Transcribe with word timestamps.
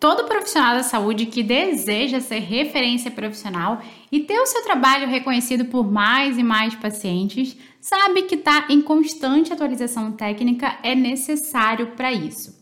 Todo 0.00 0.26
profissional 0.26 0.76
da 0.76 0.84
saúde 0.84 1.26
que 1.26 1.42
deseja 1.42 2.20
ser 2.20 2.38
referência 2.38 3.10
profissional 3.10 3.82
e 4.12 4.20
ter 4.20 4.38
o 4.38 4.46
seu 4.46 4.62
trabalho 4.62 5.08
reconhecido 5.08 5.64
por 5.64 5.90
mais 5.90 6.38
e 6.38 6.42
mais 6.44 6.74
pacientes 6.76 7.56
sabe 7.80 8.22
que 8.22 8.36
estar 8.36 8.68
tá 8.68 8.72
em 8.72 8.80
constante 8.80 9.52
atualização 9.52 10.12
técnica 10.12 10.78
é 10.84 10.94
necessário 10.94 11.88
para 11.96 12.12
isso. 12.12 12.56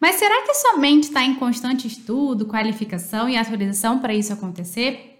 Mas 0.00 0.16
será 0.16 0.42
que 0.42 0.54
somente 0.54 1.04
está 1.04 1.24
em 1.24 1.34
constante 1.34 1.88
estudo, 1.88 2.46
qualificação 2.46 3.28
e 3.28 3.36
atualização 3.36 3.98
para 3.98 4.14
isso 4.14 4.32
acontecer? 4.32 5.14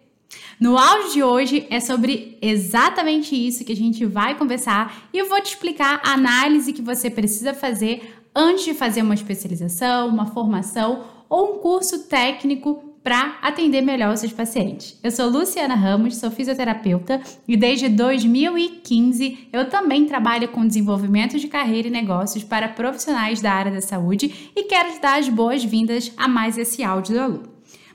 No 0.61 0.79
áudio 0.79 1.13
de 1.13 1.23
hoje 1.23 1.67
é 1.69 1.81
sobre 1.81 2.39
exatamente 2.41 3.35
isso 3.35 3.65
que 3.65 3.73
a 3.73 3.77
gente 3.77 4.05
vai 4.07 4.37
conversar 4.37 5.09
e 5.13 5.19
eu 5.19 5.29
vou 5.29 5.41
te 5.41 5.49
explicar 5.49 6.01
a 6.05 6.13
análise 6.13 6.73
que 6.73 6.83
você 6.83 7.11
precisa 7.11 7.53
fazer 7.53 8.23
antes 8.35 8.65
de 8.65 8.75
fazer 8.75 9.03
uma 9.03 9.15
especialização, 9.15 10.09
uma 10.09 10.27
formação 10.27 11.16
ou 11.29 11.55
um 11.55 11.59
curso 11.59 12.05
técnico 12.05 12.87
para 13.07 13.39
atender 13.41 13.83
melhor 13.83 14.13
os 14.13 14.19
seus 14.19 14.33
pacientes. 14.33 14.99
Eu 15.01 15.13
sou 15.13 15.29
Luciana 15.31 15.77
Ramos, 15.77 16.17
sou 16.17 16.29
fisioterapeuta 16.29 17.21
e 17.47 17.57
desde 17.57 17.89
2015 17.89 19.49
eu 19.53 19.71
também 19.71 20.07
trabalho 20.07 20.49
com 20.49 20.67
desenvolvimento 20.67 21.39
de 21.39 21.47
carreira 21.47 21.87
e 21.87 21.91
negócios 21.91 22.43
para 22.43 22.69
profissionais 22.69 23.41
da 23.41 23.53
área 23.53 23.71
da 23.71 23.81
saúde 23.81 24.51
e 24.57 24.65
quero 24.65 25.01
dar 25.01 25.21
as 25.21 25.29
boas-vindas 25.29 26.13
a 26.17 26.27
mais 26.27 26.59
esse 26.59 26.83
áudio 26.83 27.15
do 27.15 27.21
aluno. 27.21 27.49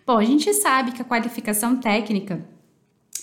Bom, 0.07 0.17
a 0.17 0.23
gente 0.23 0.53
sabe 0.53 0.93
que 0.93 1.01
a 1.01 1.05
qualificação 1.05 1.75
técnica 1.75 2.45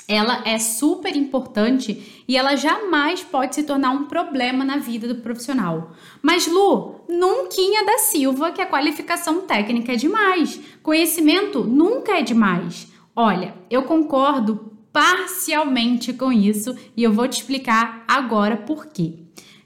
ela 0.09 0.43
é 0.47 0.59
super 0.59 1.15
importante 1.15 2.25
e 2.27 2.37
ela 2.37 2.57
jamais 2.57 3.23
pode 3.23 3.55
se 3.55 3.63
tornar 3.63 3.91
um 3.91 4.07
problema 4.07 4.65
na 4.65 4.79
vida 4.79 5.07
do 5.07 5.17
profissional. 5.17 5.93
Mas 6.23 6.47
Lu, 6.47 7.03
nunca 7.07 7.49
da 7.85 7.99
Silva 7.99 8.51
que 8.51 8.63
a 8.63 8.67
qualificação 8.67 9.43
técnica 9.43 9.93
é 9.93 9.97
demais. 9.97 10.59
Conhecimento 10.83 11.63
nunca 11.63 12.19
é 12.19 12.23
demais. 12.23 12.89
Olha, 13.15 13.55
eu 13.71 13.83
concordo 13.83 14.73
parcialmente 14.93 16.13
com 16.13 16.33
isso 16.33 16.75
e 16.97 17.03
eu 17.03 17.13
vou 17.13 17.29
te 17.29 17.35
explicar 17.41 18.05
agora 18.09 18.57
por 18.57 18.87
quê. 18.87 19.15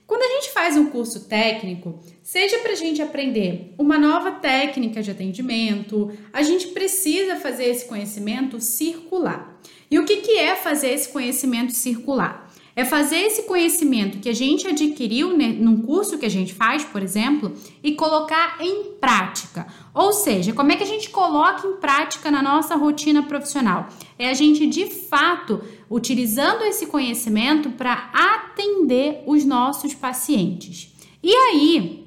Quando 0.06 0.22
a 0.22 0.28
gente 0.28 0.52
faz 0.52 0.76
um 0.76 0.86
curso 0.86 1.26
técnico, 1.26 2.00
seja 2.22 2.58
para 2.58 2.72
a 2.72 2.76
gente 2.76 3.00
aprender 3.00 3.74
uma 3.78 3.98
nova 3.98 4.32
técnica 4.32 5.02
de 5.02 5.10
atendimento, 5.10 6.10
a 6.32 6.42
gente 6.42 6.68
precisa 6.68 7.36
fazer 7.36 7.64
esse 7.64 7.86
conhecimento 7.86 8.60
circular. 8.60 9.58
E 9.92 9.98
o 9.98 10.06
que, 10.06 10.22
que 10.22 10.38
é 10.38 10.56
fazer 10.56 10.88
esse 10.88 11.10
conhecimento 11.10 11.72
circular? 11.72 12.50
É 12.74 12.82
fazer 12.82 13.16
esse 13.16 13.42
conhecimento 13.42 14.20
que 14.20 14.28
a 14.30 14.34
gente 14.34 14.66
adquiriu 14.66 15.36
né, 15.36 15.48
num 15.48 15.82
curso 15.82 16.16
que 16.16 16.24
a 16.24 16.30
gente 16.30 16.54
faz, 16.54 16.82
por 16.82 17.02
exemplo, 17.02 17.52
e 17.84 17.92
colocar 17.92 18.56
em 18.58 18.94
prática. 18.98 19.66
Ou 19.92 20.14
seja, 20.14 20.54
como 20.54 20.72
é 20.72 20.76
que 20.76 20.82
a 20.82 20.86
gente 20.86 21.10
coloca 21.10 21.68
em 21.68 21.76
prática 21.76 22.30
na 22.30 22.42
nossa 22.42 22.74
rotina 22.74 23.22
profissional? 23.24 23.86
É 24.18 24.30
a 24.30 24.32
gente 24.32 24.66
de 24.66 24.86
fato 24.86 25.60
utilizando 25.90 26.62
esse 26.62 26.86
conhecimento 26.86 27.68
para 27.72 28.10
atender 28.14 29.22
os 29.26 29.44
nossos 29.44 29.92
pacientes. 29.92 30.90
E 31.22 31.34
aí, 31.34 32.06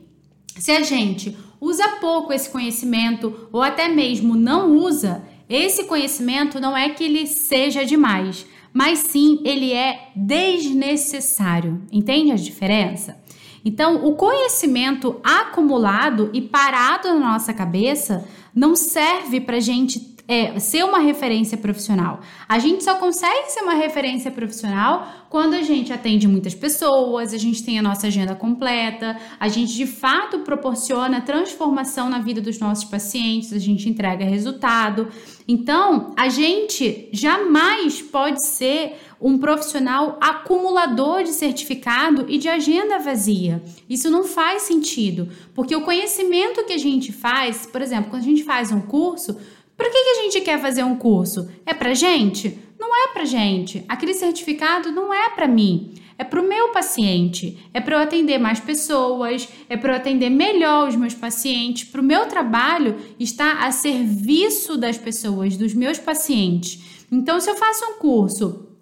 se 0.58 0.72
a 0.72 0.82
gente 0.82 1.38
usa 1.62 1.88
pouco 2.02 2.34
esse 2.34 2.50
conhecimento 2.50 3.48
ou 3.52 3.62
até 3.62 3.88
mesmo 3.88 4.34
não 4.34 4.76
usa, 4.76 5.24
esse 5.50 5.84
conhecimento 5.84 6.60
não 6.60 6.76
é 6.76 6.90
que 6.90 7.04
ele 7.04 7.28
seja 7.28 7.86
demais, 7.86 8.46
mas 8.74 9.00
sim 9.00 9.42
ele 9.46 9.72
é 9.72 10.10
desnecessário. 10.16 11.82
Entende 11.92 12.32
a 12.32 12.36
diferença? 12.36 13.24
Então, 13.66 14.06
o 14.06 14.16
conhecimento 14.16 15.20
acumulado 15.24 16.30
e 16.32 16.42
parado 16.42 17.08
na 17.08 17.32
nossa 17.32 17.52
cabeça 17.52 18.24
não 18.54 18.76
serve 18.76 19.42
para 19.42 19.60
gente 19.60 20.16
é, 20.28 20.58
ser 20.60 20.84
uma 20.84 21.00
referência 21.00 21.58
profissional. 21.58 22.20
A 22.48 22.58
gente 22.58 22.84
só 22.84 22.96
consegue 22.96 23.52
ser 23.52 23.62
uma 23.62 23.74
referência 23.74 24.32
profissional 24.32 25.08
quando 25.30 25.54
a 25.54 25.62
gente 25.62 25.92
atende 25.92 26.28
muitas 26.28 26.56
pessoas, 26.56 27.34
a 27.34 27.38
gente 27.38 27.64
tem 27.64 27.78
a 27.78 27.82
nossa 27.82 28.08
agenda 28.08 28.34
completa, 28.34 29.18
a 29.40 29.48
gente 29.48 29.74
de 29.74 29.86
fato 29.86 30.40
proporciona 30.40 31.22
transformação 31.22 32.10
na 32.10 32.20
vida 32.20 32.42
dos 32.42 32.60
nossos 32.60 32.86
pacientes, 32.86 33.54
a 33.54 33.60
gente 33.60 33.90
entrega 33.90 34.26
resultado. 34.26 35.10
Então, 35.48 36.14
a 36.18 36.30
gente 36.30 37.10
jamais 37.12 38.02
pode 38.02 38.48
ser 38.48 38.94
um 39.26 39.40
profissional 39.40 40.20
acumulador 40.22 41.24
de 41.24 41.32
certificado 41.32 42.28
e 42.30 42.38
de 42.38 42.48
agenda 42.48 43.00
vazia. 43.00 43.60
Isso 43.90 44.12
não 44.12 44.24
faz 44.24 44.62
sentido, 44.62 45.28
porque 45.56 45.76
o 45.76 45.82
conhecimento 45.82 46.64
que 46.64 46.74
a 46.74 46.78
gente 46.78 47.12
faz, 47.12 47.66
por 47.66 47.82
exemplo, 47.82 48.12
quando 48.12 48.22
a 48.22 48.26
gente 48.26 48.44
faz 48.44 48.72
um 48.72 48.82
curso, 48.82 49.36
para 49.76 49.90
que, 49.90 50.04
que 50.04 50.10
a 50.10 50.22
gente 50.22 50.42
quer 50.42 50.62
fazer 50.62 50.84
um 50.84 50.96
curso? 50.96 51.50
É 51.66 51.74
para 51.74 51.96
gente? 51.96 52.60
Não 52.80 52.96
é 52.96 53.14
para 53.14 53.26
gente. 53.26 53.84
Aquele 53.88 54.14
certificado 54.14 54.92
não 54.92 55.12
é 55.12 55.32
para 55.32 55.48
mim. 55.48 55.96
É 56.20 56.24
para 56.24 56.40
o 56.40 56.48
meu 56.48 56.70
paciente. 56.70 57.58
É 57.74 57.82
para 57.82 57.96
eu 57.96 58.02
atender 58.04 58.38
mais 58.38 58.60
pessoas. 58.60 59.50
É 59.68 59.76
para 59.76 59.94
eu 59.94 59.98
atender 59.98 60.30
melhor 60.30 60.88
os 60.88 60.96
meus 60.96 61.16
pacientes. 61.16 61.84
Para 61.86 62.00
o 62.00 62.06
meu 62.06 62.28
trabalho 62.28 62.96
estar 63.20 63.66
a 63.66 63.72
serviço 63.72 64.78
das 64.78 65.00
pessoas, 65.00 65.58
dos 65.58 65.74
meus 65.74 65.98
pacientes. 65.98 67.06
Então, 67.12 67.40
se 67.40 67.50
eu 67.50 67.56
faço 67.56 67.84
um 67.86 67.94
curso 67.94 68.75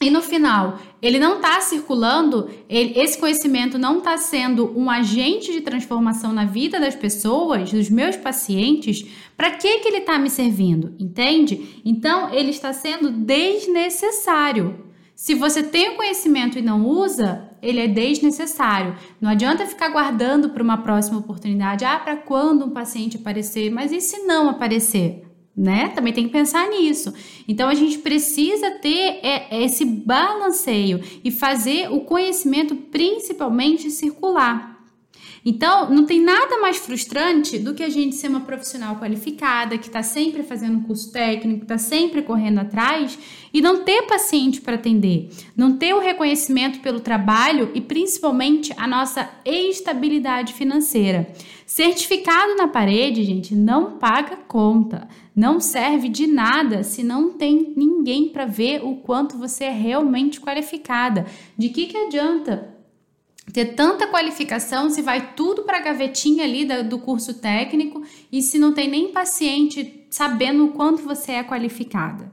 e 0.00 0.10
no 0.10 0.22
final 0.22 0.78
ele 1.02 1.18
não 1.18 1.36
está 1.36 1.60
circulando, 1.60 2.48
ele, 2.68 2.98
esse 2.98 3.18
conhecimento 3.18 3.78
não 3.78 3.98
está 3.98 4.16
sendo 4.16 4.72
um 4.78 4.90
agente 4.90 5.52
de 5.52 5.60
transformação 5.60 6.32
na 6.32 6.44
vida 6.44 6.78
das 6.78 6.94
pessoas, 6.94 7.70
dos 7.70 7.90
meus 7.90 8.16
pacientes, 8.16 9.06
para 9.36 9.52
que, 9.52 9.78
que 9.78 9.88
ele 9.88 9.98
está 9.98 10.18
me 10.18 10.30
servindo? 10.30 10.94
Entende? 10.98 11.80
Então 11.84 12.32
ele 12.32 12.50
está 12.50 12.72
sendo 12.72 13.10
desnecessário. 13.10 14.86
Se 15.14 15.34
você 15.34 15.64
tem 15.64 15.90
o 15.90 15.96
conhecimento 15.96 16.58
e 16.58 16.62
não 16.62 16.86
usa, 16.86 17.48
ele 17.60 17.80
é 17.80 17.88
desnecessário. 17.88 18.96
Não 19.20 19.30
adianta 19.30 19.66
ficar 19.66 19.88
guardando 19.88 20.50
para 20.50 20.62
uma 20.62 20.78
próxima 20.78 21.18
oportunidade. 21.18 21.84
Ah, 21.84 21.98
para 21.98 22.16
quando 22.16 22.64
um 22.64 22.70
paciente 22.70 23.16
aparecer? 23.16 23.68
Mas 23.68 23.90
e 23.90 24.00
se 24.00 24.20
não 24.20 24.48
aparecer? 24.48 25.27
Né? 25.58 25.88
Também 25.88 26.12
tem 26.12 26.24
que 26.24 26.32
pensar 26.32 26.68
nisso. 26.68 27.12
Então 27.48 27.68
a 27.68 27.74
gente 27.74 27.98
precisa 27.98 28.70
ter 28.70 29.18
é, 29.22 29.64
esse 29.64 29.84
balanceio 29.84 31.00
e 31.24 31.32
fazer 31.32 31.92
o 31.92 32.00
conhecimento 32.00 32.76
principalmente 32.76 33.90
circular. 33.90 34.77
Então, 35.50 35.88
não 35.88 36.04
tem 36.04 36.20
nada 36.20 36.58
mais 36.60 36.76
frustrante 36.76 37.58
do 37.58 37.72
que 37.72 37.82
a 37.82 37.88
gente 37.88 38.14
ser 38.16 38.28
uma 38.28 38.40
profissional 38.42 38.96
qualificada, 38.96 39.78
que 39.78 39.86
está 39.86 40.02
sempre 40.02 40.42
fazendo 40.42 40.86
curso 40.86 41.10
técnico, 41.10 41.62
está 41.62 41.78
sempre 41.78 42.20
correndo 42.20 42.58
atrás 42.58 43.18
e 43.50 43.62
não 43.62 43.82
ter 43.82 44.02
paciente 44.02 44.60
para 44.60 44.74
atender, 44.74 45.30
não 45.56 45.78
ter 45.78 45.94
o 45.94 46.00
reconhecimento 46.00 46.80
pelo 46.80 47.00
trabalho 47.00 47.70
e 47.72 47.80
principalmente 47.80 48.74
a 48.76 48.86
nossa 48.86 49.26
estabilidade 49.42 50.52
financeira. 50.52 51.32
Certificado 51.64 52.54
na 52.54 52.68
parede, 52.68 53.24
gente, 53.24 53.54
não 53.54 53.92
paga 53.92 54.36
conta, 54.36 55.08
não 55.34 55.60
serve 55.60 56.10
de 56.10 56.26
nada 56.26 56.82
se 56.82 57.02
não 57.02 57.30
tem 57.30 57.72
ninguém 57.74 58.28
para 58.28 58.44
ver 58.44 58.84
o 58.84 58.96
quanto 58.96 59.38
você 59.38 59.64
é 59.64 59.72
realmente 59.72 60.42
qualificada. 60.42 61.24
De 61.56 61.70
que, 61.70 61.86
que 61.86 61.96
adianta 61.96 62.76
ter 63.58 63.74
tanta 63.74 64.06
qualificação 64.06 64.88
se 64.88 65.02
vai 65.02 65.34
tudo 65.34 65.64
para 65.64 65.78
a 65.78 65.82
gavetinha 65.82 66.44
ali 66.44 66.64
do 66.84 66.96
curso 66.96 67.34
técnico 67.34 68.02
e 68.30 68.40
se 68.40 68.56
não 68.56 68.72
tem 68.72 68.88
nem 68.88 69.10
paciente 69.10 70.06
sabendo 70.08 70.66
o 70.66 70.68
quanto 70.68 71.02
você 71.02 71.32
é 71.32 71.42
qualificada. 71.42 72.32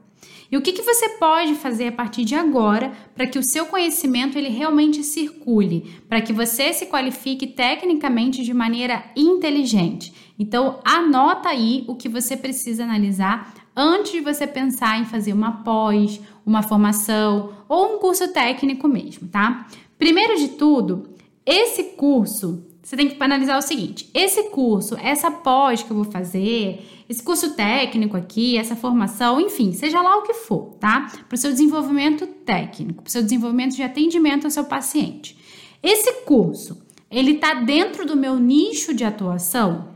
E 0.52 0.56
o 0.56 0.62
que, 0.62 0.72
que 0.72 0.84
você 0.84 1.10
pode 1.18 1.56
fazer 1.56 1.88
a 1.88 1.92
partir 1.92 2.24
de 2.24 2.36
agora 2.36 2.94
para 3.16 3.26
que 3.26 3.40
o 3.40 3.44
seu 3.44 3.66
conhecimento 3.66 4.38
ele 4.38 4.50
realmente 4.50 5.04
circule, 5.04 5.96
para 6.08 6.22
que 6.22 6.32
você 6.32 6.72
se 6.72 6.86
qualifique 6.86 7.48
tecnicamente 7.48 8.44
de 8.44 8.54
maneira 8.54 9.04
inteligente? 9.16 10.14
Então, 10.38 10.80
anota 10.86 11.50
aí 11.50 11.84
o 11.88 11.96
que 11.96 12.08
você 12.08 12.38
precisa 12.38 12.84
analisar 12.84 13.52
antes 13.76 14.12
de 14.12 14.22
você 14.22 14.46
pensar 14.46 15.02
em 15.02 15.06
fazer 15.06 15.34
uma 15.34 15.64
pós, 15.64 16.22
uma 16.46 16.62
formação 16.62 17.52
ou 17.68 17.96
um 17.96 18.00
curso 18.00 18.32
técnico 18.32 18.88
mesmo, 18.88 19.28
tá? 19.28 19.66
Primeiro 19.98 20.38
de 20.38 20.50
tudo, 20.50 21.15
esse 21.46 21.84
curso, 21.96 22.66
você 22.82 22.96
tem 22.96 23.08
que 23.08 23.24
analisar 23.24 23.58
o 23.58 23.62
seguinte: 23.62 24.10
esse 24.14 24.50
curso, 24.50 24.96
essa 24.98 25.30
pós 25.30 25.84
que 25.84 25.92
eu 25.92 25.96
vou 25.96 26.06
fazer, 26.06 26.86
esse 27.08 27.22
curso 27.22 27.56
técnico 27.56 28.18
aqui, 28.18 28.58
essa 28.58 28.76
formação, 28.76 29.40
enfim, 29.40 29.72
seja 29.72 30.02
lá 30.02 30.18
o 30.18 30.24
que 30.24 30.34
for, 30.34 30.76
tá? 30.80 31.12
Para 31.28 31.36
o 31.36 31.38
seu 31.38 31.52
desenvolvimento 31.52 32.26
técnico, 32.26 33.04
para 33.04 33.10
o 33.10 33.12
seu 33.12 33.22
desenvolvimento 33.22 33.76
de 33.76 33.84
atendimento 33.84 34.46
ao 34.46 34.52
seu 34.52 34.66
paciente. 34.66 35.38
Esse 35.82 36.12
curso, 36.26 36.84
ele 37.12 37.34
está 37.34 37.54
dentro 37.54 38.06
do 38.06 38.16
meu 38.16 38.40
nicho 38.40 38.94
de 38.94 39.04
atuação? 39.04 39.95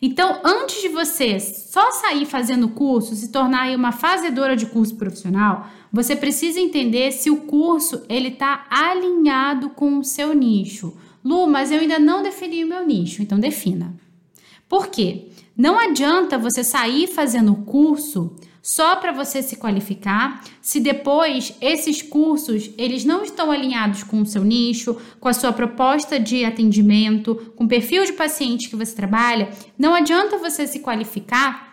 Então, 0.00 0.40
antes 0.44 0.82
de 0.82 0.88
você 0.88 1.40
só 1.40 1.90
sair 1.90 2.26
fazendo 2.26 2.68
curso, 2.68 3.14
se 3.14 3.28
tornar 3.28 3.74
uma 3.74 3.92
fazedora 3.92 4.54
de 4.54 4.66
curso 4.66 4.96
profissional, 4.96 5.68
você 5.90 6.14
precisa 6.14 6.60
entender 6.60 7.12
se 7.12 7.30
o 7.30 7.38
curso 7.42 8.04
ele 8.08 8.28
está 8.28 8.66
alinhado 8.68 9.70
com 9.70 9.98
o 9.98 10.04
seu 10.04 10.34
nicho. 10.34 10.94
Lu, 11.24 11.46
mas 11.46 11.72
eu 11.72 11.80
ainda 11.80 11.98
não 11.98 12.22
defini 12.22 12.62
o 12.62 12.68
meu 12.68 12.86
nicho, 12.86 13.22
então 13.22 13.40
defina. 13.40 13.94
Por 14.68 14.88
quê? 14.88 15.28
Não 15.56 15.78
adianta 15.78 16.36
você 16.36 16.62
sair 16.62 17.06
fazendo 17.06 17.54
curso 17.54 18.36
só 18.66 18.96
para 18.96 19.12
você 19.12 19.42
se 19.42 19.54
qualificar, 19.54 20.42
se 20.60 20.80
depois 20.80 21.56
esses 21.60 22.02
cursos 22.02 22.68
eles 22.76 23.04
não 23.04 23.22
estão 23.22 23.52
alinhados 23.52 24.02
com 24.02 24.20
o 24.20 24.26
seu 24.26 24.42
nicho, 24.42 24.96
com 25.20 25.28
a 25.28 25.32
sua 25.32 25.52
proposta 25.52 26.18
de 26.18 26.44
atendimento, 26.44 27.36
com 27.54 27.62
o 27.62 27.68
perfil 27.68 28.04
de 28.04 28.12
paciente 28.12 28.68
que 28.68 28.74
você 28.74 28.92
trabalha, 28.92 29.50
não 29.78 29.94
adianta 29.94 30.36
você 30.36 30.66
se 30.66 30.80
qualificar 30.80 31.64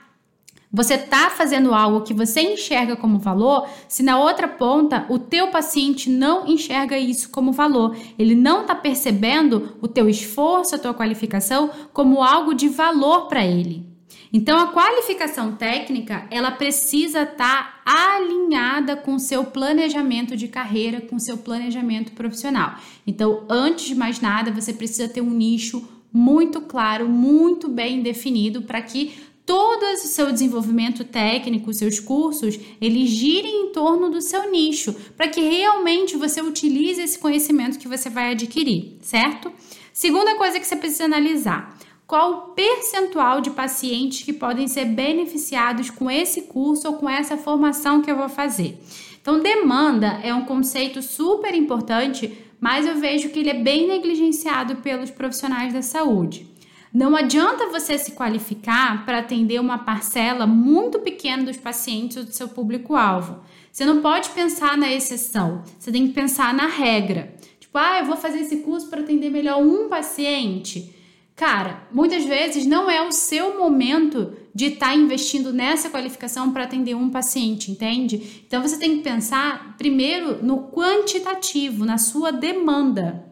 você 0.76 0.96
está 0.96 1.30
fazendo 1.30 1.72
algo 1.72 2.02
que 2.02 2.16
você 2.16 2.42
enxerga 2.42 2.96
como 2.96 3.20
valor, 3.20 3.70
se 3.88 4.02
na 4.02 4.20
outra 4.20 4.48
ponta 4.48 5.06
o 5.08 5.20
teu 5.20 5.50
paciente 5.50 6.10
não 6.10 6.48
enxerga 6.48 6.98
isso 6.98 7.30
como 7.30 7.52
valor, 7.52 7.96
ele 8.18 8.34
não 8.34 8.62
está 8.62 8.74
percebendo 8.74 9.78
o 9.82 9.88
teu 9.88 10.10
esforço, 10.10 10.74
a 10.74 10.80
tua 10.80 10.92
qualificação 10.92 11.70
como 11.94 12.24
algo 12.24 12.56
de 12.56 12.68
valor 12.70 13.28
para 13.28 13.46
ele. 13.46 13.93
Então 14.32 14.60
a 14.60 14.68
qualificação 14.68 15.56
técnica, 15.56 16.28
ela 16.32 16.52
precisa 16.52 17.24
estar 17.24 17.84
tá 17.84 18.16
alinhada 18.16 18.96
com 18.96 19.20
seu 19.20 19.46
planejamento 19.46 20.36
de 20.36 20.48
carreira, 20.48 21.02
com 21.02 21.20
seu 21.20 21.38
planejamento 21.38 22.12
profissional. 22.14 22.78
Então, 23.06 23.46
antes 23.50 23.86
de 23.86 23.96
mais 23.96 24.20
nada, 24.20 24.52
você 24.52 24.74
precisa 24.74 25.08
ter 25.08 25.22
um 25.22 25.30
nicho 25.30 25.88
muito 26.12 26.62
claro, 26.62 27.10
muito 27.10 27.68
bem 27.68 28.02
definido 28.02 28.62
para 28.62 28.82
que 28.82 29.14
todo 29.46 29.84
o 29.84 29.98
seu 29.98 30.32
desenvolvimento 30.32 31.04
técnico, 31.04 31.74
seus 31.74 32.00
cursos, 32.00 32.58
eles 32.80 33.10
girem 33.10 33.66
em 33.66 33.72
torno 33.72 34.10
do 34.10 34.22
seu 34.22 34.50
nicho, 34.50 34.94
para 35.18 35.28
que 35.28 35.42
realmente 35.42 36.16
você 36.16 36.42
utilize 36.42 37.02
esse 37.02 37.20
conhecimento 37.20 37.78
que 37.78 37.88
você 37.88 38.10
vai 38.10 38.32
adquirir, 38.32 38.98
certo? 39.02 39.52
Segunda 39.92 40.36
coisa 40.36 40.60
que 40.60 40.66
você 40.66 40.76
precisa 40.76 41.06
analisar: 41.06 41.78
qual 42.14 42.32
o 42.32 42.42
percentual 42.50 43.42
de 43.42 43.50
pacientes 43.50 44.22
que 44.22 44.32
podem 44.32 44.68
ser 44.68 44.86
beneficiados 44.86 45.90
com 45.90 46.12
esse 46.12 46.44
curso 46.44 46.88
ou 46.88 46.94
com 46.94 47.10
essa 47.10 47.38
formação 47.38 48.04
que 48.04 48.12
eu 48.12 48.16
vou 48.16 48.30
fazer. 48.30 48.80
Então, 49.20 49.40
demanda 49.40 50.20
é 50.22 50.32
um 50.32 50.46
conceito 50.46 51.02
super 51.02 51.56
importante, 51.56 52.32
mas 52.60 52.86
eu 52.86 52.98
vejo 52.98 53.30
que 53.30 53.40
ele 53.40 53.50
é 53.50 53.56
bem 53.56 53.88
negligenciado 53.88 54.76
pelos 54.76 55.10
profissionais 55.10 55.74
da 55.74 55.82
saúde. 55.82 56.46
Não 56.94 57.16
adianta 57.16 57.72
você 57.72 57.98
se 57.98 58.12
qualificar 58.12 59.04
para 59.06 59.18
atender 59.18 59.60
uma 59.60 59.80
parcela 59.80 60.46
muito 60.46 61.00
pequena 61.00 61.42
dos 61.42 61.58
pacientes 61.58 62.24
do 62.24 62.32
seu 62.32 62.48
público-alvo. 62.48 63.40
Você 63.72 63.86
não 63.86 64.04
pode 64.04 64.30
pensar 64.30 64.78
na 64.78 64.94
exceção, 64.94 65.64
você 65.80 65.92
tem 65.92 66.08
que 66.08 66.14
pensar 66.14 66.54
na 66.54 66.68
regra. 66.68 67.34
Tipo, 67.60 67.80
ah, 67.80 67.98
eu 68.02 68.06
vou 68.06 68.18
fazer 68.18 68.42
esse 68.42 68.58
curso 68.58 68.88
para 68.88 69.02
atender 69.02 69.32
melhor 69.32 69.60
um 69.60 69.90
paciente. 69.90 71.02
Cara, 71.36 71.88
muitas 71.92 72.26
vezes 72.26 72.66
não 72.66 72.90
é 72.90 73.02
o 73.02 73.12
seu 73.12 73.58
momento 73.58 74.34
de 74.54 74.66
estar 74.66 74.90
tá 74.90 74.96
investindo 74.96 75.52
nessa 75.52 75.90
qualificação 75.90 76.52
para 76.52 76.64
atender 76.64 76.96
um 76.96 77.10
paciente, 77.10 77.72
entende? 77.72 78.44
Então 78.46 78.62
você 78.62 78.78
tem 78.78 78.98
que 78.98 79.04
pensar 79.04 79.76
primeiro 79.78 80.44
no 80.46 80.70
quantitativo, 80.70 81.86
na 81.86 81.98
sua 81.98 82.32
demanda. 82.32 83.26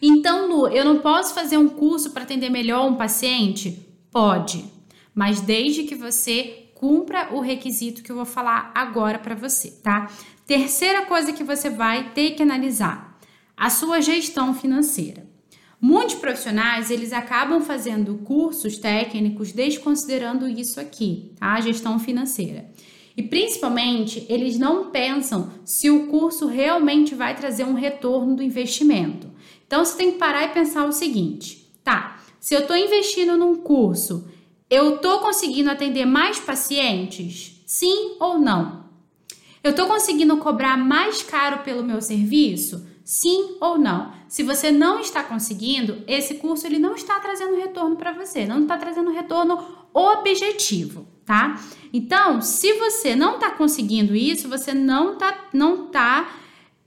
Então, 0.00 0.48
Lu, 0.48 0.66
eu 0.66 0.84
não 0.84 0.98
posso 0.98 1.32
fazer 1.32 1.56
um 1.56 1.68
curso 1.68 2.10
para 2.10 2.24
atender 2.24 2.50
melhor 2.50 2.90
um 2.90 2.96
paciente? 2.96 3.86
Pode, 4.10 4.64
mas 5.14 5.40
desde 5.40 5.84
que 5.84 5.94
você 5.94 6.70
cumpra 6.74 7.32
o 7.32 7.40
requisito 7.40 8.02
que 8.02 8.10
eu 8.10 8.16
vou 8.16 8.24
falar 8.24 8.72
agora 8.74 9.16
para 9.20 9.36
você, 9.36 9.70
tá? 9.70 10.10
Terceira 10.44 11.06
coisa 11.06 11.32
que 11.32 11.44
você 11.44 11.70
vai 11.70 12.10
ter 12.10 12.32
que 12.32 12.42
analisar: 12.42 13.16
a 13.56 13.70
sua 13.70 14.00
gestão 14.00 14.52
financeira. 14.52 15.31
Muitos 15.84 16.14
profissionais, 16.14 16.92
eles 16.92 17.12
acabam 17.12 17.60
fazendo 17.60 18.14
cursos 18.18 18.78
técnicos 18.78 19.50
desconsiderando 19.50 20.46
isso 20.46 20.78
aqui, 20.78 21.32
tá? 21.40 21.54
A 21.54 21.60
gestão 21.60 21.98
financeira. 21.98 22.70
E 23.16 23.22
principalmente, 23.24 24.24
eles 24.28 24.56
não 24.56 24.92
pensam 24.92 25.50
se 25.64 25.90
o 25.90 26.06
curso 26.06 26.46
realmente 26.46 27.16
vai 27.16 27.34
trazer 27.34 27.64
um 27.64 27.74
retorno 27.74 28.36
do 28.36 28.44
investimento. 28.44 29.28
Então, 29.66 29.84
você 29.84 29.96
tem 29.96 30.12
que 30.12 30.18
parar 30.18 30.44
e 30.44 30.52
pensar 30.54 30.86
o 30.86 30.92
seguinte: 30.92 31.68
tá, 31.82 32.22
se 32.38 32.54
eu 32.54 32.60
estou 32.60 32.76
investindo 32.76 33.36
num 33.36 33.56
curso, 33.56 34.28
eu 34.70 34.94
estou 34.94 35.18
conseguindo 35.18 35.68
atender 35.68 36.06
mais 36.06 36.38
pacientes? 36.38 37.60
Sim 37.66 38.18
ou 38.20 38.38
não? 38.38 38.84
Eu 39.64 39.72
estou 39.72 39.88
conseguindo 39.88 40.36
cobrar 40.36 40.76
mais 40.76 41.22
caro 41.22 41.64
pelo 41.64 41.82
meu 41.82 42.00
serviço? 42.00 42.86
Sim 43.04 43.56
ou 43.60 43.78
não? 43.78 44.12
Se 44.28 44.42
você 44.42 44.70
não 44.70 45.00
está 45.00 45.22
conseguindo, 45.22 46.02
esse 46.06 46.34
curso 46.34 46.66
ele 46.66 46.78
não 46.78 46.94
está 46.94 47.18
trazendo 47.20 47.56
retorno 47.56 47.96
para 47.96 48.12
você, 48.12 48.46
não 48.46 48.62
está 48.62 48.76
trazendo 48.76 49.10
retorno 49.10 49.58
objetivo, 49.92 51.06
tá? 51.24 51.60
Então, 51.92 52.40
se 52.40 52.72
você 52.74 53.16
não 53.16 53.34
está 53.34 53.50
conseguindo 53.50 54.14
isso, 54.14 54.48
você 54.48 54.72
não 54.72 55.14
está 55.14 55.48
não 55.52 55.88
tá 55.88 56.32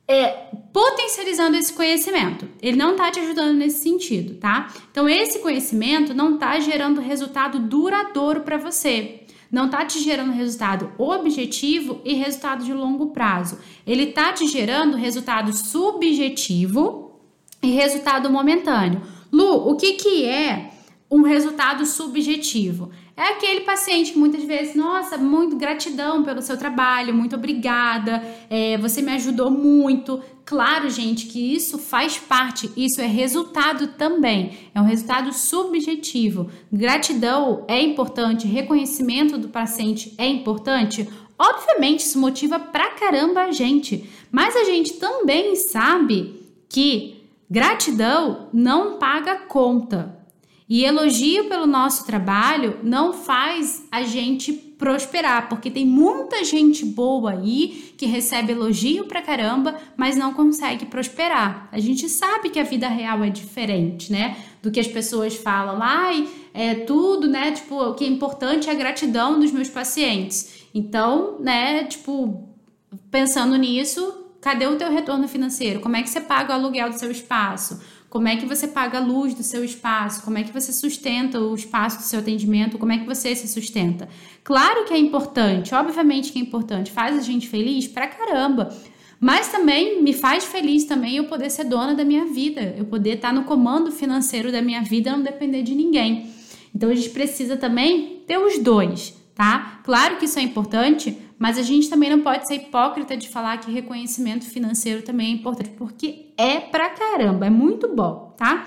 é, 0.07 0.27
potencializando 0.71 1.57
esse 1.57 1.73
conhecimento. 1.73 2.47
Ele 2.61 2.77
não 2.77 2.91
está 2.91 3.11
te 3.11 3.19
ajudando 3.19 3.57
nesse 3.57 3.81
sentido, 3.81 4.35
tá? 4.35 4.73
Então, 4.91 5.09
esse 5.09 5.39
conhecimento 5.39 6.13
não 6.13 6.35
está 6.35 6.59
gerando 6.59 7.01
resultado 7.01 7.59
duradouro 7.59 8.41
para 8.41 8.57
você 8.57 9.24
não 9.55 9.67
está 9.67 9.85
te 9.85 10.03
gerando 10.03 10.33
resultado 10.33 10.91
objetivo 10.97 12.01
e 12.03 12.13
resultado 12.13 12.65
de 12.65 12.73
longo 12.73 13.11
prazo. 13.11 13.57
Ele 13.87 14.09
está 14.09 14.33
te 14.33 14.45
gerando 14.49 14.97
resultado 14.97 15.53
subjetivo 15.53 17.21
e 17.63 17.71
resultado 17.71 18.29
momentâneo. 18.29 19.01
Lu, 19.31 19.69
o 19.69 19.77
que, 19.77 19.93
que 19.93 20.25
é 20.25 20.71
um 21.09 21.21
resultado 21.21 21.85
subjetivo? 21.85 22.91
É 23.17 23.29
aquele 23.29 23.61
paciente 23.61 24.11
que 24.11 24.19
muitas 24.19 24.43
vezes, 24.43 24.75
nossa, 24.75 25.17
muito 25.17 25.55
gratidão 25.55 26.21
pelo 26.21 26.41
seu 26.41 26.57
trabalho, 26.57 27.13
muito 27.13 27.37
obrigada, 27.37 28.21
é, 28.49 28.77
você 28.77 29.01
me 29.01 29.13
ajudou 29.13 29.49
muito. 29.49 30.21
Claro, 30.43 30.89
gente, 30.89 31.27
que 31.27 31.55
isso 31.55 31.77
faz 31.77 32.17
parte, 32.17 32.69
isso 32.75 32.99
é 32.99 33.05
resultado 33.05 33.87
também, 33.87 34.57
é 34.75 34.81
um 34.81 34.83
resultado 34.83 35.31
subjetivo. 35.31 36.49
Gratidão 36.71 37.63
é 37.69 37.81
importante, 37.81 38.47
reconhecimento 38.47 39.37
do 39.37 39.47
paciente 39.47 40.13
é 40.17 40.27
importante. 40.27 41.07
Obviamente, 41.39 42.01
isso 42.01 42.19
motiva 42.19 42.59
pra 42.59 42.91
caramba 42.91 43.43
a 43.43 43.51
gente, 43.51 44.09
mas 44.29 44.57
a 44.57 44.65
gente 44.65 44.93
também 44.93 45.55
sabe 45.55 46.41
que 46.67 47.23
gratidão 47.49 48.49
não 48.51 48.99
paga 48.99 49.37
conta. 49.37 50.24
E 50.67 50.83
elogio 50.83 51.47
pelo 51.47 51.67
nosso 51.67 52.05
trabalho 52.05 52.79
não 52.81 53.13
faz 53.13 53.85
a 53.91 54.01
gente 54.01 54.51
prosperar, 54.51 55.47
porque 55.47 55.69
tem 55.69 55.85
muita 55.85 56.43
gente 56.43 56.83
boa 56.83 57.31
aí 57.31 57.93
que 57.97 58.05
recebe 58.05 58.51
elogio 58.51 59.05
pra 59.05 59.21
caramba, 59.21 59.75
mas 59.95 60.17
não 60.17 60.33
consegue 60.33 60.85
prosperar. 60.85 61.69
A 61.71 61.79
gente 61.79 62.09
sabe 62.09 62.49
que 62.49 62.59
a 62.59 62.63
vida 62.63 62.87
real 62.87 63.23
é 63.23 63.29
diferente, 63.29 64.11
né? 64.11 64.37
Do 64.61 64.71
que 64.71 64.79
as 64.79 64.87
pessoas 64.87 65.35
falam, 65.35 65.77
ai, 65.81 66.27
é 66.53 66.73
tudo, 66.73 67.27
né? 67.27 67.51
Tipo, 67.51 67.81
o 67.81 67.93
que 67.93 68.03
é 68.03 68.07
importante 68.07 68.67
é 68.67 68.71
a 68.71 68.75
gratidão 68.75 69.39
dos 69.39 69.51
meus 69.51 69.69
pacientes. 69.69 70.65
Então, 70.73 71.37
né, 71.39 71.85
tipo, 71.85 72.49
pensando 73.09 73.55
nisso, 73.55 74.25
cadê 74.41 74.67
o 74.67 74.75
teu 74.75 74.91
retorno 74.91 75.27
financeiro? 75.27 75.79
Como 75.79 75.95
é 75.95 76.03
que 76.03 76.09
você 76.09 76.19
paga 76.19 76.51
o 76.51 76.55
aluguel 76.55 76.89
do 76.89 76.99
seu 76.99 77.09
espaço? 77.09 77.79
Como 78.15 78.29
é 78.29 78.37
que 78.37 78.45
você 78.45 78.65
paga 78.65 78.99
a 78.99 79.01
luz 79.01 79.33
do 79.33 79.43
seu 79.43 79.61
espaço? 79.61 80.23
Como 80.23 80.37
é 80.37 80.43
que 80.43 80.53
você 80.53 80.71
sustenta 80.71 81.37
o 81.37 81.53
espaço 81.53 81.97
do 81.97 82.03
seu 82.03 82.21
atendimento? 82.21 82.77
Como 82.77 82.93
é 82.93 82.97
que 82.97 83.05
você 83.05 83.35
se 83.35 83.45
sustenta? 83.45 84.07
Claro 84.41 84.85
que 84.85 84.93
é 84.93 84.97
importante, 84.97 85.75
obviamente 85.75 86.31
que 86.31 86.39
é 86.39 86.41
importante, 86.41 86.93
faz 86.93 87.17
a 87.17 87.21
gente 87.21 87.49
feliz 87.49 87.89
pra 87.89 88.07
caramba. 88.07 88.73
Mas 89.19 89.49
também 89.49 90.01
me 90.01 90.13
faz 90.13 90.45
feliz 90.45 90.85
também 90.85 91.17
eu 91.17 91.25
poder 91.25 91.49
ser 91.49 91.65
dona 91.65 91.93
da 91.93 92.05
minha 92.05 92.23
vida, 92.23 92.73
eu 92.77 92.85
poder 92.85 93.15
estar 93.15 93.33
no 93.33 93.43
comando 93.43 93.91
financeiro 93.91 94.49
da 94.49 94.61
minha 94.61 94.81
vida, 94.81 95.11
não 95.11 95.21
depender 95.21 95.61
de 95.61 95.75
ninguém. 95.75 96.29
Então 96.73 96.89
a 96.89 96.95
gente 96.95 97.09
precisa 97.09 97.57
também 97.57 98.23
ter 98.25 98.37
os 98.37 98.57
dois, 98.59 99.13
tá? 99.35 99.81
Claro 99.83 100.17
que 100.17 100.25
isso 100.25 100.39
é 100.39 100.41
importante, 100.41 101.17
mas 101.37 101.57
a 101.57 101.61
gente 101.61 101.89
também 101.89 102.09
não 102.09 102.21
pode 102.21 102.47
ser 102.47 102.55
hipócrita 102.55 103.15
de 103.17 103.27
falar 103.29 103.57
que 103.57 103.69
reconhecimento 103.69 104.45
financeiro 104.45 105.01
também 105.03 105.27
é 105.27 105.31
importante, 105.31 105.71
porque 105.71 106.27
é 106.37 106.59
pra 106.59 106.89
caramba, 106.89 107.45
é 107.45 107.49
muito 107.49 107.93
bom, 107.93 108.33
tá? 108.37 108.65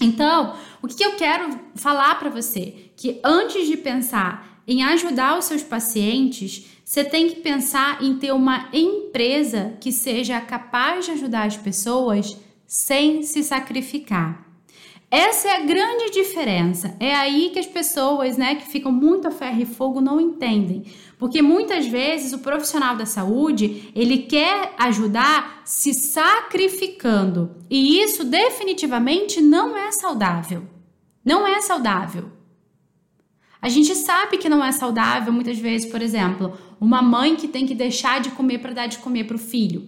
Então, 0.00 0.54
o 0.82 0.86
que 0.86 1.02
eu 1.02 1.12
quero 1.12 1.58
falar 1.74 2.18
para 2.18 2.28
você? 2.28 2.90
Que 2.96 3.20
antes 3.24 3.66
de 3.66 3.76
pensar 3.76 4.60
em 4.66 4.82
ajudar 4.82 5.38
os 5.38 5.46
seus 5.46 5.62
pacientes, 5.62 6.66
você 6.84 7.02
tem 7.02 7.28
que 7.28 7.36
pensar 7.36 8.02
em 8.02 8.18
ter 8.18 8.32
uma 8.32 8.68
empresa 8.72 9.76
que 9.80 9.90
seja 9.90 10.40
capaz 10.40 11.06
de 11.06 11.12
ajudar 11.12 11.46
as 11.46 11.56
pessoas 11.56 12.36
sem 12.66 13.22
se 13.22 13.42
sacrificar. 13.42 14.53
Essa 15.14 15.46
é 15.46 15.56
a 15.58 15.60
grande 15.60 16.10
diferença. 16.10 16.96
É 16.98 17.14
aí 17.14 17.50
que 17.50 17.60
as 17.60 17.68
pessoas, 17.68 18.36
né, 18.36 18.56
que 18.56 18.66
ficam 18.66 18.90
muito 18.90 19.28
a 19.28 19.30
ferro 19.30 19.62
e 19.62 19.64
fogo 19.64 20.00
não 20.00 20.20
entendem. 20.20 20.86
Porque 21.16 21.40
muitas 21.40 21.86
vezes 21.86 22.32
o 22.32 22.40
profissional 22.40 22.96
da 22.96 23.06
saúde, 23.06 23.92
ele 23.94 24.18
quer 24.18 24.74
ajudar 24.76 25.62
se 25.64 25.94
sacrificando. 25.94 27.54
E 27.70 28.00
isso 28.00 28.24
definitivamente 28.24 29.40
não 29.40 29.76
é 29.76 29.92
saudável. 29.92 30.64
Não 31.24 31.46
é 31.46 31.60
saudável. 31.60 32.32
A 33.62 33.68
gente 33.68 33.94
sabe 33.94 34.36
que 34.36 34.48
não 34.48 34.64
é 34.64 34.72
saudável, 34.72 35.32
muitas 35.32 35.60
vezes, 35.60 35.88
por 35.88 36.02
exemplo, 36.02 36.58
uma 36.80 37.00
mãe 37.00 37.36
que 37.36 37.46
tem 37.46 37.66
que 37.66 37.74
deixar 37.76 38.20
de 38.20 38.30
comer 38.30 38.58
para 38.58 38.72
dar 38.72 38.88
de 38.88 38.98
comer 38.98 39.28
para 39.28 39.36
o 39.36 39.38
filho. 39.38 39.86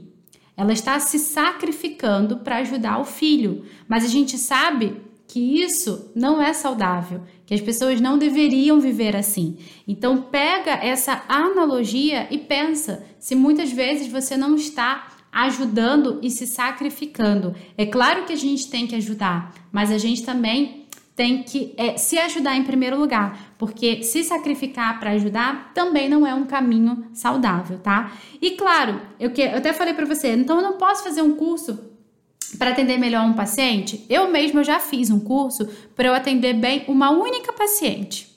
Ela 0.56 0.73
está 0.73 1.00
se 1.00 1.18
sacrificando 1.18 2.37
para 2.38 2.59
ajudar 2.59 3.00
o 3.00 3.04
filho, 3.04 3.64
mas 3.88 4.04
a 4.04 4.09
gente 4.09 4.38
sabe 4.38 5.04
que 5.26 5.62
isso 5.62 6.11
não 6.14 6.40
é 6.40 6.52
saudável, 6.52 7.23
que 7.45 7.54
as 7.54 7.61
pessoas 7.61 8.00
não 8.00 8.18
deveriam 8.18 8.80
viver 8.80 9.16
assim. 9.16 9.59
Então 9.87 10.23
pega 10.23 10.73
essa 10.73 11.25
analogia 11.28 12.26
e 12.30 12.38
pensa 12.38 13.04
se 13.18 13.35
muitas 13.35 13.73
vezes 13.73 14.06
você 14.06 14.37
não 14.37 14.54
está 14.54 15.09
ajudando 15.33 16.18
e 16.23 16.30
se 16.30 16.47
sacrificando. 16.47 17.54
É 17.76 17.85
claro 17.85 18.25
que 18.25 18.33
a 18.33 18.37
gente 18.37 18.71
tem 18.71 18.87
que 18.87 18.95
ajudar, 18.95 19.52
mas 19.71 19.90
a 19.90 19.99
gente 19.99 20.25
também 20.25 20.87
tem 21.14 21.42
que 21.42 21.75
é, 21.78 21.97
se 21.97 22.18
ajudar 22.18 22.56
em 22.56 22.64
primeiro 22.64 22.99
lugar, 22.99 23.54
porque 23.56 24.02
se 24.02 24.23
sacrificar 24.23 25.00
para 25.00 25.12
ajudar 25.12 25.73
também 25.73 26.11
não 26.11 26.26
é 26.26 26.35
um 26.35 26.45
caminho 26.45 27.06
saudável, 27.14 27.78
tá? 27.78 28.12
E 28.40 28.50
claro, 28.50 29.00
eu, 29.18 29.30
que, 29.30 29.40
eu 29.40 29.56
até 29.56 29.73
falei 29.73 29.95
para 29.95 30.04
você, 30.04 30.35
então 30.35 30.59
eu 30.59 30.62
não 30.62 30.76
posso 30.76 31.02
fazer 31.02 31.23
um 31.23 31.35
curso 31.35 31.96
para 32.59 32.71
atender 32.71 32.99
melhor 32.99 33.25
um 33.25 33.33
paciente. 33.33 34.05
Eu 34.09 34.31
mesma 34.31 34.62
já 34.62 34.79
fiz 34.79 35.11
um 35.11 35.21
curso 35.21 35.67
para 35.95 36.09
eu 36.09 36.15
atender 36.15 36.55
bem 36.55 36.85
uma 36.88 37.11
única 37.11 37.53
paciente, 37.53 38.37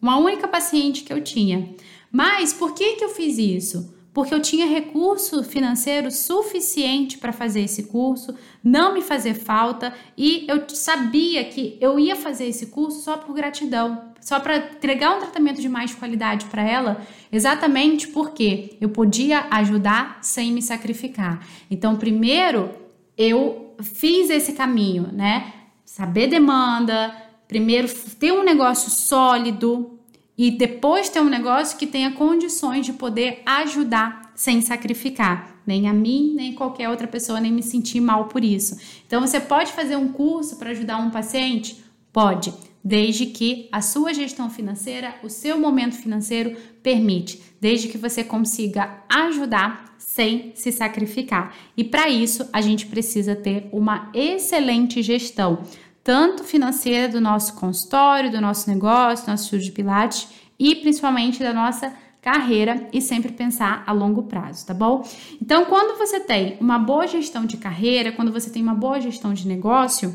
uma 0.00 0.16
única 0.18 0.46
paciente 0.46 1.02
que 1.02 1.12
eu 1.12 1.22
tinha. 1.22 1.74
Mas 2.10 2.52
por 2.52 2.74
que 2.74 2.96
que 2.96 3.04
eu 3.04 3.10
fiz 3.10 3.38
isso? 3.38 3.98
porque 4.18 4.34
eu 4.34 4.40
tinha 4.42 4.66
recurso 4.66 5.44
financeiro 5.44 6.10
suficiente 6.10 7.18
para 7.18 7.32
fazer 7.32 7.60
esse 7.60 7.84
curso, 7.84 8.34
não 8.64 8.92
me 8.92 9.00
fazer 9.00 9.34
falta 9.34 9.94
e 10.16 10.44
eu 10.48 10.64
sabia 10.70 11.44
que 11.44 11.78
eu 11.80 12.00
ia 12.00 12.16
fazer 12.16 12.48
esse 12.48 12.66
curso 12.66 13.00
só 13.00 13.16
por 13.16 13.32
gratidão, 13.32 14.12
só 14.20 14.40
para 14.40 14.56
entregar 14.56 15.14
um 15.14 15.20
tratamento 15.20 15.60
de 15.60 15.68
mais 15.68 15.94
qualidade 15.94 16.46
para 16.46 16.68
ela, 16.68 17.00
exatamente 17.30 18.08
porque 18.08 18.76
eu 18.80 18.88
podia 18.88 19.46
ajudar 19.52 20.18
sem 20.20 20.52
me 20.52 20.62
sacrificar. 20.62 21.46
Então, 21.70 21.94
primeiro 21.94 22.70
eu 23.18 23.74
fiz 23.82 24.30
esse 24.30 24.52
caminho, 24.52 25.10
né? 25.12 25.52
Saber 25.84 26.28
demanda, 26.28 27.14
primeiro 27.48 27.88
ter 28.18 28.32
um 28.32 28.44
negócio 28.44 28.90
sólido, 28.90 29.98
e 30.38 30.52
depois 30.52 31.08
ter 31.08 31.20
um 31.20 31.28
negócio 31.28 31.76
que 31.76 31.86
tenha 31.86 32.12
condições 32.12 32.86
de 32.86 32.92
poder 32.92 33.42
ajudar 33.44 34.30
sem 34.36 34.60
sacrificar, 34.60 35.60
nem 35.66 35.88
a 35.88 35.92
mim, 35.92 36.32
nem 36.36 36.54
qualquer 36.54 36.88
outra 36.88 37.08
pessoa, 37.08 37.40
nem 37.40 37.50
me 37.50 37.62
sentir 37.62 38.00
mal 38.00 38.26
por 38.26 38.44
isso. 38.44 38.78
Então 39.04 39.20
você 39.20 39.40
pode 39.40 39.72
fazer 39.72 39.96
um 39.96 40.12
curso 40.12 40.54
para 40.54 40.70
ajudar 40.70 40.98
um 40.98 41.10
paciente? 41.10 41.82
Pode, 42.12 42.54
desde 42.82 43.26
que 43.26 43.68
a 43.72 43.80
sua 43.80 44.14
gestão 44.14 44.48
financeira, 44.48 45.14
o 45.22 45.28
seu 45.28 45.58
momento 45.58 45.96
financeiro 45.96 46.56
permite, 46.82 47.42
desde 47.60 47.88
que 47.88 47.98
você 47.98 48.22
consiga 48.24 49.02
ajudar 49.08 49.94
sem 49.98 50.52
se 50.54 50.72
sacrificar. 50.72 51.54
E 51.76 51.84
para 51.84 52.08
isso, 52.08 52.48
a 52.52 52.60
gente 52.60 52.86
precisa 52.86 53.36
ter 53.36 53.68
uma 53.72 54.10
excelente 54.14 55.02
gestão 55.02 55.62
tanto 56.02 56.42
financeira 56.42 57.08
do 57.08 57.20
nosso 57.20 57.54
consultório, 57.54 58.30
do 58.30 58.40
nosso 58.40 58.70
negócio, 58.70 59.26
do 59.26 59.30
nosso 59.30 59.44
estúdio 59.44 59.66
de 59.66 59.72
Pilates 59.72 60.28
e 60.58 60.74
principalmente 60.76 61.40
da 61.40 61.52
nossa 61.52 61.92
carreira 62.20 62.88
e 62.92 63.00
sempre 63.00 63.32
pensar 63.32 63.84
a 63.86 63.92
longo 63.92 64.24
prazo, 64.24 64.66
tá 64.66 64.74
bom? 64.74 65.06
Então, 65.40 65.66
quando 65.66 65.98
você 65.98 66.18
tem 66.20 66.56
uma 66.60 66.78
boa 66.78 67.06
gestão 67.06 67.44
de 67.44 67.56
carreira, 67.56 68.12
quando 68.12 68.32
você 68.32 68.50
tem 68.50 68.62
uma 68.62 68.74
boa 68.74 69.00
gestão 69.00 69.32
de 69.32 69.46
negócio, 69.46 70.14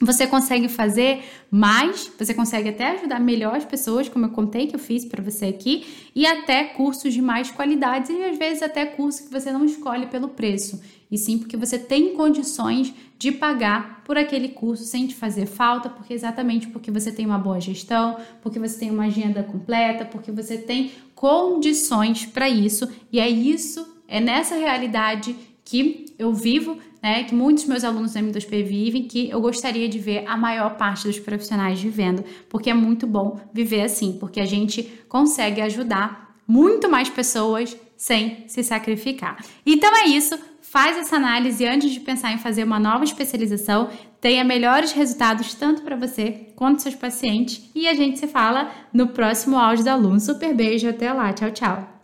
você 0.00 0.26
consegue 0.26 0.68
fazer 0.68 1.24
mais, 1.50 2.10
você 2.18 2.34
consegue 2.34 2.68
até 2.68 2.96
ajudar 2.96 3.18
melhor 3.18 3.56
as 3.56 3.64
pessoas, 3.64 4.08
como 4.08 4.26
eu 4.26 4.30
contei 4.30 4.66
que 4.66 4.74
eu 4.74 4.80
fiz 4.80 5.04
para 5.04 5.22
você 5.22 5.46
aqui, 5.46 5.86
e 6.14 6.26
até 6.26 6.64
cursos 6.64 7.14
de 7.14 7.22
mais 7.22 7.50
qualidade 7.50 8.12
e 8.12 8.24
às 8.24 8.36
vezes 8.36 8.62
até 8.62 8.84
cursos 8.84 9.22
que 9.22 9.32
você 9.32 9.50
não 9.50 9.64
escolhe 9.64 10.06
pelo 10.06 10.28
preço 10.28 10.80
e 11.10 11.16
sim 11.16 11.38
porque 11.38 11.56
você 11.56 11.78
tem 11.78 12.14
condições 12.14 12.92
de 13.18 13.32
pagar 13.32 14.02
por 14.04 14.18
aquele 14.18 14.48
curso 14.48 14.84
sem 14.84 15.06
te 15.06 15.14
fazer 15.14 15.46
falta, 15.46 15.88
porque 15.88 16.12
exatamente 16.12 16.66
porque 16.68 16.90
você 16.90 17.10
tem 17.10 17.24
uma 17.24 17.38
boa 17.38 17.60
gestão, 17.60 18.16
porque 18.42 18.58
você 18.58 18.78
tem 18.78 18.90
uma 18.90 19.06
agenda 19.06 19.42
completa, 19.42 20.04
porque 20.04 20.30
você 20.30 20.58
tem 20.58 20.92
condições 21.14 22.26
para 22.26 22.48
isso, 22.48 22.88
e 23.10 23.18
é 23.18 23.28
isso, 23.28 23.86
é 24.06 24.20
nessa 24.20 24.56
realidade 24.56 25.34
que 25.64 26.05
eu 26.18 26.32
vivo, 26.32 26.78
né, 27.02 27.24
que 27.24 27.34
muitos 27.34 27.64
meus 27.66 27.84
alunos 27.84 28.14
da 28.14 28.20
M2P 28.20 28.64
vivem, 28.64 29.04
que 29.04 29.30
eu 29.30 29.40
gostaria 29.40 29.88
de 29.88 29.98
ver 29.98 30.24
a 30.26 30.36
maior 30.36 30.76
parte 30.76 31.06
dos 31.06 31.18
profissionais 31.18 31.80
vivendo, 31.80 32.24
porque 32.48 32.70
é 32.70 32.74
muito 32.74 33.06
bom 33.06 33.40
viver 33.52 33.82
assim, 33.82 34.16
porque 34.18 34.40
a 34.40 34.46
gente 34.46 34.82
consegue 35.08 35.60
ajudar 35.60 36.34
muito 36.46 36.88
mais 36.88 37.08
pessoas 37.08 37.76
sem 37.96 38.44
se 38.46 38.62
sacrificar. 38.62 39.44
Então 39.64 39.90
é 39.96 40.06
isso 40.08 40.38
faz 40.76 40.98
essa 40.98 41.16
análise 41.16 41.64
antes 41.64 41.90
de 41.90 42.00
pensar 42.00 42.32
em 42.32 42.38
fazer 42.38 42.64
uma 42.64 42.78
nova 42.78 43.02
especialização, 43.02 43.88
tenha 44.20 44.44
melhores 44.44 44.92
resultados 44.92 45.54
tanto 45.54 45.80
para 45.80 45.96
você 45.96 46.48
quanto 46.54 46.82
seus 46.82 46.94
pacientes 46.94 47.70
e 47.74 47.88
a 47.88 47.94
gente 47.94 48.18
se 48.18 48.26
fala 48.26 48.70
no 48.92 49.06
próximo 49.08 49.56
áudio 49.56 49.84
da 49.84 49.92
Aluno. 49.92 50.20
Super 50.20 50.54
beijo, 50.54 50.86
até 50.86 51.12
lá, 51.12 51.32
tchau, 51.32 51.50
tchau. 51.50 51.95